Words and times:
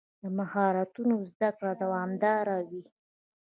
د 0.21 0.23
مهارتونو 0.37 1.15
زده 1.31 1.49
کړه 1.57 1.71
دوامداره 1.83 2.57
وي. 2.69 2.83